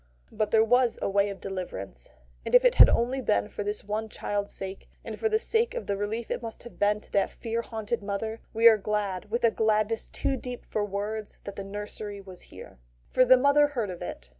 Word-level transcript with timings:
But 0.31 0.49
there 0.49 0.63
was 0.63 0.97
a 0.99 1.07
way 1.11 1.29
of 1.29 1.39
deliverance, 1.39 2.09
and 2.43 2.55
if 2.55 2.65
it 2.65 2.73
had 2.73 2.89
only 2.89 3.21
been 3.21 3.49
for 3.49 3.63
this 3.63 3.83
one 3.83 4.09
child's 4.09 4.51
sake, 4.51 4.89
and 5.05 5.19
for 5.19 5.29
the 5.29 5.37
sake 5.37 5.75
of 5.75 5.85
the 5.85 5.95
relief 5.95 6.31
it 6.31 6.41
must 6.41 6.63
have 6.63 6.79
been 6.79 6.99
to 7.01 7.11
that 7.11 7.29
fear 7.29 7.61
haunted 7.61 8.01
mother, 8.01 8.39
we 8.51 8.67
are 8.67 8.77
glad 8.79 9.29
with 9.29 9.43
a 9.43 9.51
gladness 9.51 10.07
too 10.09 10.37
deep 10.37 10.65
for 10.65 10.83
words 10.83 11.37
that 11.43 11.55
the 11.55 11.63
nursery 11.63 12.19
was 12.19 12.41
here. 12.49 12.79
For 13.11 13.23
the 13.23 13.37
mother 13.37 13.67
heard 13.67 13.91
of 13.91 14.01
it. 14.01 14.29